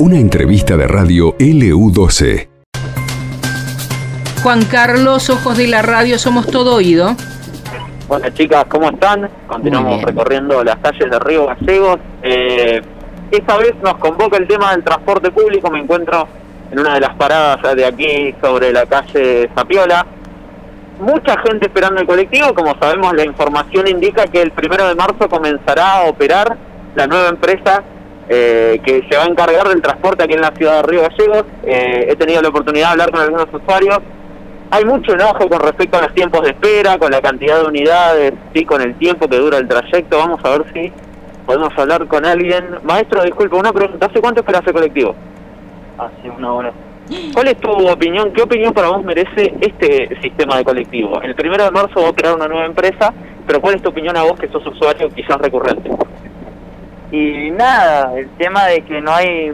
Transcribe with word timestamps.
Una 0.00 0.16
entrevista 0.16 0.78
de 0.78 0.88
radio 0.88 1.36
LU12. 1.36 2.48
Juan 4.42 4.64
Carlos, 4.64 5.28
ojos 5.28 5.58
de 5.58 5.66
la 5.66 5.82
radio, 5.82 6.18
somos 6.18 6.46
todo 6.46 6.74
oído. 6.76 7.14
Hola 8.08 8.32
chicas, 8.32 8.64
¿cómo 8.70 8.88
están? 8.88 9.28
Continuamos 9.46 10.02
recorriendo 10.02 10.64
las 10.64 10.76
calles 10.78 11.10
de 11.10 11.18
Río 11.18 11.46
Gallegos. 11.46 11.98
Eh, 12.22 12.80
esta 13.30 13.58
vez 13.58 13.74
nos 13.82 13.98
convoca 13.98 14.38
el 14.38 14.48
tema 14.48 14.72
del 14.72 14.82
transporte 14.82 15.30
público. 15.30 15.70
Me 15.70 15.80
encuentro 15.80 16.26
en 16.72 16.78
una 16.78 16.94
de 16.94 17.00
las 17.00 17.14
paradas 17.16 17.76
de 17.76 17.84
aquí 17.84 18.34
sobre 18.40 18.72
la 18.72 18.86
calle 18.86 19.50
Zapiola. 19.54 20.06
Mucha 20.98 21.38
gente 21.42 21.66
esperando 21.66 22.00
el 22.00 22.06
colectivo. 22.06 22.54
Como 22.54 22.74
sabemos, 22.78 23.14
la 23.14 23.24
información 23.26 23.86
indica 23.86 24.26
que 24.26 24.40
el 24.40 24.50
primero 24.50 24.88
de 24.88 24.94
marzo 24.94 25.28
comenzará 25.28 25.98
a 25.98 26.04
operar 26.04 26.56
la 26.94 27.06
nueva 27.06 27.28
empresa 27.28 27.82
eh, 28.28 28.80
que 28.84 29.04
se 29.10 29.16
va 29.16 29.24
a 29.24 29.26
encargar 29.26 29.68
del 29.68 29.82
transporte 29.82 30.22
aquí 30.22 30.34
en 30.34 30.40
la 30.40 30.52
ciudad 30.52 30.76
de 30.76 30.82
Río 30.82 31.02
Gallegos. 31.02 31.44
Eh, 31.64 32.06
he 32.10 32.16
tenido 32.16 32.40
la 32.40 32.48
oportunidad 32.48 32.86
de 32.86 32.92
hablar 32.92 33.10
con 33.10 33.20
algunos 33.20 33.46
usuarios. 33.52 33.98
Hay 34.70 34.84
mucho 34.84 35.14
enojo 35.14 35.48
con 35.48 35.60
respecto 35.60 35.98
a 35.98 36.02
los 36.02 36.14
tiempos 36.14 36.42
de 36.42 36.50
espera, 36.50 36.96
con 36.96 37.10
la 37.10 37.20
cantidad 37.20 37.60
de 37.60 37.66
unidades, 37.66 38.34
sí, 38.54 38.64
con 38.64 38.80
el 38.82 38.94
tiempo 38.94 39.28
que 39.28 39.36
dura 39.36 39.58
el 39.58 39.66
trayecto. 39.66 40.18
Vamos 40.18 40.40
a 40.44 40.50
ver 40.50 40.64
si 40.72 40.92
podemos 41.44 41.76
hablar 41.76 42.06
con 42.06 42.24
alguien. 42.24 42.64
Maestro, 42.84 43.24
disculpe, 43.24 43.56
una 43.56 43.72
pregunta. 43.72 44.06
¿Hace 44.06 44.20
cuánto 44.20 44.42
esperas 44.42 44.62
el 44.64 44.72
colectivo? 44.72 45.16
Hace 45.98 46.30
una 46.30 46.52
hora. 46.52 46.72
¿Cuál 47.34 47.48
es 47.48 47.56
tu 47.56 47.70
opinión? 47.88 48.32
¿Qué 48.32 48.42
opinión 48.42 48.72
para 48.72 48.90
vos 48.90 49.04
merece 49.04 49.52
este 49.60 50.16
sistema 50.22 50.58
de 50.58 50.64
colectivo? 50.64 51.20
El 51.20 51.34
primero 51.34 51.64
de 51.64 51.72
marzo 51.72 52.02
va 52.02 52.10
a 52.10 52.12
crear 52.12 52.36
una 52.36 52.46
nueva 52.46 52.66
empresa, 52.66 53.12
pero 53.44 53.60
¿cuál 53.60 53.74
es 53.74 53.82
tu 53.82 53.88
opinión 53.88 54.16
a 54.16 54.22
vos 54.22 54.38
que 54.38 54.46
sos 54.46 54.64
usuario 54.64 55.08
quizás 55.08 55.36
recurrente? 55.38 55.90
Y 57.12 57.50
nada, 57.50 58.16
el 58.16 58.28
tema 58.36 58.66
de 58.66 58.82
que 58.82 59.00
no 59.00 59.12
hay 59.12 59.52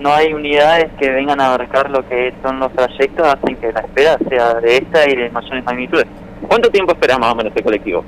no 0.00 0.14
hay 0.14 0.32
unidades 0.32 0.90
que 0.98 1.10
vengan 1.10 1.40
a 1.40 1.48
abarcar 1.48 1.90
lo 1.90 2.06
que 2.08 2.32
son 2.42 2.58
los 2.58 2.72
trayectos 2.72 3.26
hacen 3.26 3.56
que 3.56 3.70
la 3.70 3.80
espera 3.80 4.16
sea 4.30 4.54
de 4.54 4.78
esta 4.78 5.08
y 5.08 5.14
de 5.14 5.30
mayores 5.30 5.62
magnitudes. 5.62 6.06
¿Cuánto 6.48 6.70
tiempo 6.70 6.92
espera 6.92 7.18
más 7.18 7.32
o 7.32 7.36
menos 7.36 7.52
el 7.54 7.62
colectivo? 7.62 8.02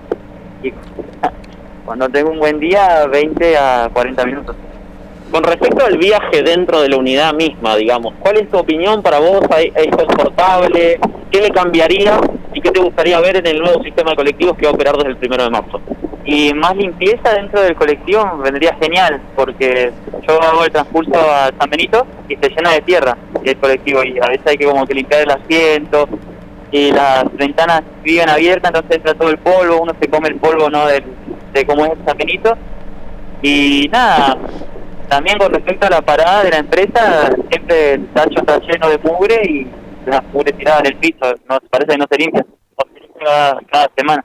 Y 0.63 0.73
cuando 1.85 2.09
tengo 2.09 2.31
un 2.31 2.39
buen 2.39 2.59
día, 2.59 3.07
20 3.07 3.59
a 3.59 3.91
40 3.93 4.25
minutos. 4.25 4.57
Con 5.31 5.45
respecto 5.45 5.85
al 5.85 5.99
viaje 5.99 6.43
dentro 6.43 6.81
de 6.81 6.89
la 6.89 6.97
unidad 6.97 7.35
misma, 7.35 7.77
digamos, 7.77 8.15
¿cuál 8.21 8.39
es 8.39 8.51
tu 8.51 8.59
opinión 8.59 9.03
para 9.03 9.19
vos? 9.19 9.43
¿Es 9.59 9.95
confortable? 9.95 10.99
¿Qué 11.31 11.41
le 11.41 11.51
cambiaría 11.51 12.21
y 12.55 12.61
qué 12.61 12.71
te 12.71 12.81
gustaría 12.81 13.21
ver 13.21 13.37
en 13.37 13.47
el 13.47 13.59
nuevo 13.59 13.83
sistema 13.83 14.11
de 14.11 14.17
colectivos 14.17 14.57
que 14.57 14.65
va 14.65 14.73
a 14.73 14.75
operar 14.75 14.97
desde 14.97 15.11
el 15.11 15.17
primero 15.17 15.45
de 15.45 15.51
marzo? 15.51 15.81
Y 16.25 16.55
más 16.55 16.77
limpieza 16.77 17.35
dentro 17.35 17.61
del 17.61 17.75
colectivo 17.75 18.39
vendría 18.39 18.75
genial, 18.81 19.21
porque 19.35 19.93
yo 20.27 20.41
hago 20.41 20.65
el 20.65 20.71
transcurso 20.71 21.13
a 21.15 21.51
San 21.59 21.69
Benito 21.69 22.07
y 22.29 22.37
se 22.37 22.49
llena 22.49 22.73
de 22.73 22.83
tierra 22.83 23.17
el 23.45 23.57
colectivo 23.57 24.05
y 24.05 24.19
a 24.21 24.29
veces 24.29 24.47
hay 24.47 24.57
que 24.57 24.67
como 24.67 24.87
que 24.87 24.95
limpiar 24.95 25.23
el 25.23 25.31
asiento 25.31 26.09
y 26.71 26.93
las 26.93 27.25
ventanas 27.37 27.83
viven 28.03 28.29
abiertas, 28.29 28.71
entonces 28.71 28.97
entra 28.99 29.15
todo 29.15 29.31
el 29.31 29.39
polvo, 29.39 29.83
uno 29.83 29.93
se 30.01 30.09
come 30.09 30.29
el 30.29 30.37
polvo 30.37 30.71
no 30.71 30.87
de, 30.87 31.03
de 31.53 31.67
cómo 31.67 31.85
es 31.85 31.93
San 32.07 32.17
Benito. 32.17 32.57
Y 33.43 33.89
nada, 33.93 34.39
también 35.09 35.37
con 35.37 35.53
respecto 35.53 35.87
a 35.87 35.91
la 35.91 36.01
parada 36.01 36.45
de 36.45 36.51
la 36.51 36.59
empresa, 36.59 37.31
siempre 37.51 37.95
el 37.95 38.07
tacho 38.09 38.39
está 38.39 38.59
lleno 38.61 38.89
de 38.89 38.99
mugre 38.99 39.43
y 39.45 39.67
la 40.07 40.23
mugre 40.33 40.53
tirada 40.53 40.81
en 40.81 40.87
el 40.87 40.97
piso, 40.97 41.35
no 41.49 41.59
parece 41.69 41.93
que 41.93 41.99
no 41.99 42.07
se 42.11 42.19
limpia, 42.19 42.47
cada, 43.19 43.61
cada 43.71 43.91
semana. 43.97 44.25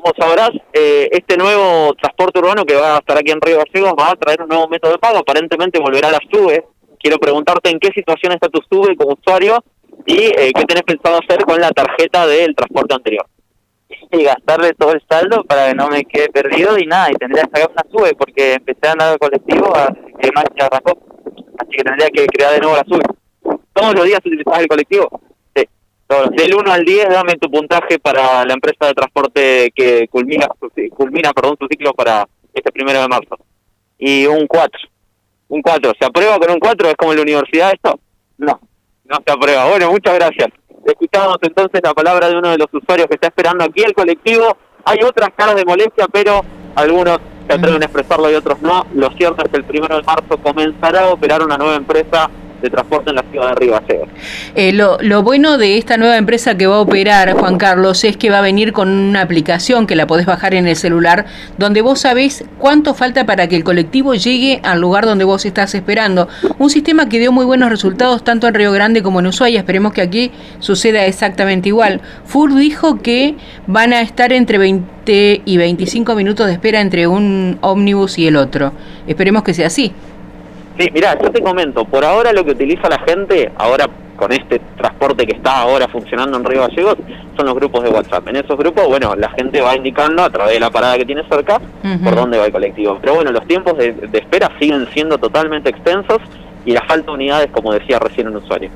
Como 0.00 0.14
sabrás, 0.16 0.50
eh, 0.72 1.08
este 1.10 1.36
nuevo 1.36 1.92
transporte 1.94 2.38
urbano 2.38 2.64
que 2.64 2.76
va 2.76 2.94
a 2.94 2.98
estar 2.98 3.18
aquí 3.18 3.32
en 3.32 3.40
Río 3.40 3.58
Gallegos 3.58 3.94
va 3.98 4.12
a 4.12 4.14
traer 4.14 4.42
un 4.42 4.48
nuevo 4.48 4.68
método 4.68 4.92
de 4.92 4.98
pago. 4.98 5.18
Aparentemente 5.18 5.80
volverá 5.80 6.06
a 6.06 6.12
las 6.12 6.20
SUBE. 6.30 6.64
Quiero 7.00 7.18
preguntarte 7.18 7.68
en 7.70 7.80
qué 7.80 7.88
situación 7.88 8.32
está 8.32 8.48
tu 8.48 8.60
SUBE 8.70 8.94
como 8.94 9.14
usuario 9.14 9.64
y 10.06 10.18
eh, 10.18 10.52
qué 10.54 10.64
tenés 10.66 10.84
pensado 10.84 11.18
hacer 11.18 11.44
con 11.44 11.60
la 11.60 11.70
tarjeta 11.70 12.28
del 12.28 12.54
transporte 12.54 12.94
anterior. 12.94 13.26
Y 14.12 14.22
gastarle 14.22 14.72
todo 14.74 14.92
el 14.92 15.02
saldo 15.10 15.42
para 15.42 15.68
que 15.68 15.74
no 15.74 15.88
me 15.88 16.04
quede 16.04 16.28
perdido 16.28 16.78
y 16.78 16.86
nada, 16.86 17.10
y 17.10 17.14
tendría 17.14 17.42
que 17.44 17.60
sacar 17.60 17.70
una 17.72 17.90
SUBE 17.90 18.14
porque 18.14 18.54
empecé 18.54 18.86
a 18.86 18.92
andar 18.92 19.12
al 19.14 19.18
colectivo 19.18 19.74
a 19.74 19.92
que 20.20 20.30
más 20.32 20.44
se 20.56 20.64
arrancó. 20.64 20.96
Así 21.58 21.70
que 21.70 21.82
tendría 21.82 22.08
que 22.10 22.26
crear 22.26 22.52
de 22.52 22.60
nuevo 22.60 22.76
la 22.76 22.84
SUBE. 22.84 23.58
¿Todos 23.72 23.94
los 23.96 24.04
días 24.04 24.20
utilizás 24.24 24.60
el 24.60 24.68
colectivo? 24.68 25.20
Del 26.08 26.54
1 26.54 26.72
al 26.72 26.84
10, 26.86 27.08
dame 27.10 27.34
tu 27.34 27.50
puntaje 27.50 27.98
para 27.98 28.42
la 28.46 28.54
empresa 28.54 28.86
de 28.86 28.94
transporte 28.94 29.70
que 29.74 30.08
culmina, 30.08 30.46
culmina 30.90 31.32
perdón, 31.34 31.56
su 31.60 31.66
ciclo 31.68 31.92
para 31.92 32.26
este 32.54 32.72
primero 32.72 33.02
de 33.02 33.08
marzo. 33.08 33.36
Y 33.98 34.24
un 34.26 34.46
4. 34.46 34.80
Un 35.48 35.60
4. 35.60 35.92
¿Se 36.00 36.06
aprueba 36.06 36.38
con 36.38 36.50
un 36.50 36.58
4? 36.58 36.88
¿Es 36.88 36.94
como 36.94 37.12
en 37.12 37.18
la 37.18 37.22
universidad 37.24 37.72
esto? 37.74 38.00
No. 38.38 38.58
No 39.04 39.16
se 39.24 39.32
aprueba. 39.32 39.68
Bueno, 39.68 39.90
muchas 39.90 40.14
gracias. 40.14 40.48
Escuchamos 40.86 41.36
entonces 41.42 41.80
la 41.82 41.92
palabra 41.92 42.30
de 42.30 42.38
uno 42.38 42.50
de 42.52 42.58
los 42.58 42.68
usuarios 42.72 43.06
que 43.08 43.16
está 43.16 43.26
esperando 43.26 43.64
aquí 43.64 43.82
el 43.82 43.92
colectivo. 43.92 44.56
Hay 44.86 44.98
otras 45.04 45.28
caras 45.36 45.56
de 45.56 45.66
molestia, 45.66 46.06
pero 46.10 46.40
algunos 46.74 47.18
se 47.46 47.54
atreven 47.54 47.82
a 47.82 47.84
expresarlo 47.84 48.30
y 48.30 48.34
otros 48.34 48.62
no. 48.62 48.86
Lo 48.94 49.10
cierto 49.10 49.44
es 49.44 49.50
que 49.50 49.58
el 49.58 49.64
primero 49.64 49.96
de 49.96 50.02
marzo 50.04 50.38
comenzará 50.42 51.02
a 51.02 51.12
operar 51.12 51.42
una 51.42 51.58
nueva 51.58 51.76
empresa 51.76 52.30
de 52.60 52.70
transporte 52.70 53.10
en 53.10 53.16
la 53.16 53.24
ciudad 53.30 53.48
de 53.50 53.54
Río 53.54 53.80
eh, 54.54 54.72
lo, 54.72 54.98
lo, 55.00 55.22
bueno 55.22 55.58
de 55.58 55.78
esta 55.78 55.96
nueva 55.96 56.16
empresa 56.16 56.56
que 56.56 56.66
va 56.66 56.76
a 56.76 56.80
operar, 56.80 57.32
Juan 57.34 57.56
Carlos, 57.56 58.02
es 58.04 58.16
que 58.16 58.30
va 58.30 58.38
a 58.38 58.42
venir 58.42 58.72
con 58.72 58.88
una 58.88 59.22
aplicación 59.22 59.86
que 59.86 59.94
la 59.94 60.06
podés 60.06 60.26
bajar 60.26 60.54
en 60.54 60.66
el 60.66 60.76
celular, 60.76 61.26
donde 61.56 61.82
vos 61.82 62.00
sabés 62.00 62.44
cuánto 62.58 62.94
falta 62.94 63.26
para 63.26 63.46
que 63.48 63.56
el 63.56 63.64
colectivo 63.64 64.14
llegue 64.14 64.60
al 64.64 64.80
lugar 64.80 65.06
donde 65.06 65.24
vos 65.24 65.44
estás 65.44 65.74
esperando. 65.74 66.28
Un 66.58 66.70
sistema 66.70 67.08
que 67.08 67.18
dio 67.18 67.32
muy 67.32 67.44
buenos 67.44 67.70
resultados 67.70 68.24
tanto 68.24 68.48
en 68.48 68.54
Río 68.54 68.72
Grande 68.72 69.02
como 69.02 69.20
en 69.20 69.26
Ushuaia. 69.26 69.60
Esperemos 69.60 69.92
que 69.92 70.02
aquí 70.02 70.32
suceda 70.58 71.04
exactamente 71.06 71.68
igual. 71.68 72.00
FUR 72.24 72.54
dijo 72.54 72.98
que 73.00 73.36
van 73.66 73.92
a 73.92 74.00
estar 74.00 74.32
entre 74.32 74.58
20 74.58 75.42
y 75.44 75.56
25 75.56 76.14
minutos 76.14 76.46
de 76.46 76.52
espera 76.52 76.80
entre 76.80 77.06
un 77.06 77.58
ómnibus 77.60 78.18
y 78.18 78.26
el 78.26 78.36
otro. 78.36 78.72
Esperemos 79.06 79.42
que 79.42 79.54
sea 79.54 79.68
así. 79.68 79.92
Sí, 80.78 80.88
mira, 80.94 81.18
yo 81.20 81.30
te 81.32 81.42
comento, 81.42 81.84
por 81.84 82.04
ahora 82.04 82.32
lo 82.32 82.44
que 82.44 82.52
utiliza 82.52 82.88
la 82.88 83.00
gente, 83.00 83.50
ahora 83.56 83.86
con 84.16 84.32
este 84.32 84.60
transporte 84.76 85.26
que 85.26 85.36
está 85.36 85.60
ahora 85.60 85.88
funcionando 85.88 86.36
en 86.38 86.44
Río 86.44 86.62
Gallegos, 86.62 86.96
son 87.36 87.46
los 87.46 87.54
grupos 87.54 87.82
de 87.82 87.90
WhatsApp. 87.90 88.28
En 88.28 88.36
esos 88.36 88.56
grupos, 88.56 88.86
bueno, 88.86 89.16
la 89.16 89.30
gente 89.30 89.60
va 89.60 89.74
indicando 89.76 90.22
a 90.22 90.30
través 90.30 90.54
de 90.54 90.60
la 90.60 90.70
parada 90.70 90.96
que 90.96 91.04
tiene 91.04 91.22
cerca 91.28 91.60
por 92.04 92.14
dónde 92.14 92.38
va 92.38 92.46
el 92.46 92.52
colectivo. 92.52 92.98
Pero 93.00 93.14
bueno, 93.14 93.32
los 93.32 93.46
tiempos 93.46 93.76
de, 93.76 93.92
de 93.92 94.18
espera 94.18 94.50
siguen 94.60 94.86
siendo 94.92 95.18
totalmente 95.18 95.70
extensos 95.70 96.18
y 96.64 96.72
la 96.72 96.82
falta 96.82 97.06
de 97.06 97.12
unidades, 97.12 97.50
como 97.50 97.72
decía 97.72 97.98
recién 97.98 98.28
un 98.28 98.36
usuario. 98.36 98.70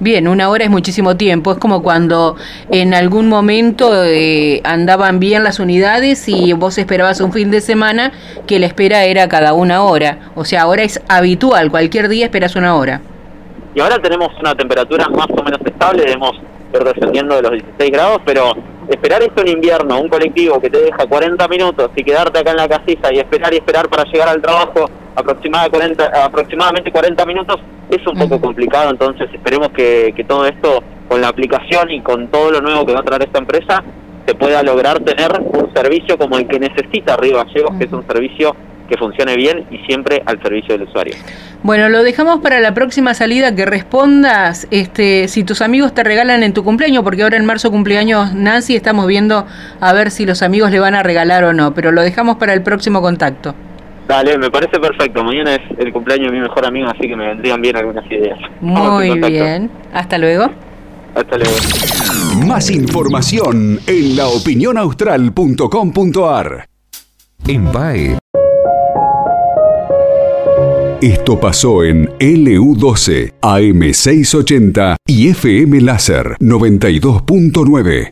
Bien, 0.00 0.28
una 0.28 0.48
hora 0.48 0.64
es 0.64 0.70
muchísimo 0.70 1.16
tiempo. 1.16 1.52
Es 1.52 1.58
como 1.58 1.82
cuando 1.82 2.36
en 2.70 2.94
algún 2.94 3.28
momento 3.28 4.04
eh, 4.04 4.60
andaban 4.64 5.20
bien 5.20 5.44
las 5.44 5.60
unidades 5.60 6.28
y 6.28 6.52
vos 6.52 6.78
esperabas 6.78 7.20
un 7.20 7.32
fin 7.32 7.50
de 7.50 7.60
semana 7.60 8.12
que 8.46 8.58
la 8.58 8.66
espera 8.66 9.04
era 9.04 9.28
cada 9.28 9.52
una 9.54 9.82
hora. 9.82 10.30
O 10.34 10.44
sea, 10.44 10.62
ahora 10.62 10.82
es 10.82 11.00
habitual, 11.08 11.70
cualquier 11.70 12.08
día 12.08 12.26
esperas 12.26 12.56
una 12.56 12.74
hora. 12.74 13.00
Y 13.74 13.80
ahora 13.80 13.98
tenemos 13.98 14.28
una 14.40 14.54
temperatura 14.54 15.08
más 15.08 15.26
o 15.30 15.42
menos 15.42 15.60
estable, 15.64 16.02
debemos 16.02 16.32
ir 16.72 16.84
descendiendo 16.84 17.36
de 17.36 17.42
los 17.42 17.52
16 17.52 17.90
grados, 17.90 18.20
pero 18.24 18.52
esperar 18.88 19.22
esto 19.22 19.42
en 19.42 19.48
invierno, 19.48 20.00
un 20.00 20.08
colectivo 20.08 20.60
que 20.60 20.70
te 20.70 20.80
deja 20.80 21.06
40 21.06 21.48
minutos 21.48 21.90
y 21.96 22.04
quedarte 22.04 22.38
acá 22.38 22.50
en 22.50 22.56
la 22.58 22.68
casilla 22.68 23.12
y 23.12 23.18
esperar 23.18 23.52
y 23.54 23.56
esperar 23.56 23.88
para 23.88 24.04
llegar 24.04 24.28
al 24.28 24.42
trabajo 24.42 24.88
aproximadamente 25.16 25.76
40, 25.76 26.24
aproximadamente 26.24 26.92
40 26.92 27.26
minutos 27.26 27.60
es 27.90 28.06
un 28.06 28.18
poco 28.18 28.40
complicado, 28.40 28.90
entonces 28.90 29.28
esperemos 29.32 29.68
que, 29.70 30.12
que 30.16 30.24
todo 30.24 30.46
esto 30.46 30.82
con 31.08 31.20
la 31.20 31.28
aplicación 31.28 31.90
y 31.90 32.00
con 32.00 32.28
todo 32.28 32.50
lo 32.50 32.60
nuevo 32.60 32.86
que 32.86 32.92
va 32.92 33.00
a 33.00 33.04
traer 33.04 33.22
esta 33.22 33.38
empresa 33.38 33.84
se 34.26 34.34
pueda 34.34 34.62
lograr 34.62 35.00
tener 35.00 35.30
un 35.40 35.72
servicio 35.74 36.16
como 36.16 36.38
el 36.38 36.46
que 36.46 36.58
necesita 36.58 37.16
Río 37.16 37.36
Gallegos, 37.36 37.76
que 37.78 37.84
es 37.84 37.92
un 37.92 38.06
servicio 38.06 38.56
que 38.88 38.96
funcione 38.96 39.36
bien 39.36 39.66
y 39.70 39.78
siempre 39.86 40.22
al 40.26 40.42
servicio 40.42 40.76
del 40.76 40.88
usuario. 40.88 41.14
Bueno, 41.62 41.88
lo 41.88 42.02
dejamos 42.02 42.40
para 42.40 42.60
la 42.60 42.74
próxima 42.74 43.14
salida 43.14 43.54
que 43.54 43.64
respondas 43.64 44.66
este 44.70 45.28
si 45.28 45.44
tus 45.44 45.62
amigos 45.62 45.94
te 45.94 46.04
regalan 46.04 46.42
en 46.42 46.52
tu 46.52 46.64
cumpleaños, 46.64 47.02
porque 47.02 47.22
ahora 47.22 47.36
en 47.36 47.46
marzo 47.46 47.70
cumpleaños 47.70 48.34
Nancy, 48.34 48.76
estamos 48.76 49.06
viendo 49.06 49.46
a 49.80 49.92
ver 49.92 50.10
si 50.10 50.26
los 50.26 50.42
amigos 50.42 50.70
le 50.70 50.80
van 50.80 50.94
a 50.94 51.02
regalar 51.02 51.44
o 51.44 51.52
no, 51.52 51.74
pero 51.74 51.92
lo 51.92 52.02
dejamos 52.02 52.36
para 52.36 52.52
el 52.52 52.62
próximo 52.62 53.00
contacto. 53.00 53.54
Dale, 54.06 54.36
me 54.38 54.50
parece 54.50 54.78
perfecto. 54.78 55.24
Mañana 55.24 55.54
es 55.54 55.62
el 55.78 55.90
cumpleaños 55.92 56.30
de 56.30 56.36
mi 56.38 56.42
mejor 56.42 56.66
amigo, 56.66 56.88
así 56.88 57.08
que 57.08 57.16
me 57.16 57.28
vendrían 57.28 57.62
bien 57.62 57.74
algunas 57.76 58.04
ideas. 58.10 58.38
Muy 58.60 59.18
bien. 59.18 59.70
Hasta 59.92 60.18
luego. 60.18 60.50
Hasta 61.14 61.38
luego. 61.38 61.54
Más 62.46 62.70
información 62.70 63.80
en 63.86 64.16
laopinionaustral.com.ar. 64.16 66.66
En 67.46 67.66
PAE. 67.66 68.18
Esto 71.00 71.38
pasó 71.38 71.84
en 71.84 72.08
LU12, 72.18 73.34
AM680 73.42 74.96
y 75.06 75.28
FM 75.28 75.80
Láser 75.82 76.36
92.9. 76.40 78.10